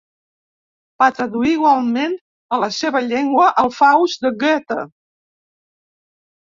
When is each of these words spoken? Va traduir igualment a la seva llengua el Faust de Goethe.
Va 1.03 1.09
traduir 1.19 1.51
igualment 1.57 2.17
a 2.57 2.59
la 2.65 2.71
seva 2.79 3.03
llengua 3.11 3.53
el 3.67 3.73
Faust 3.79 4.27
de 4.27 4.35
Goethe. 4.43 4.83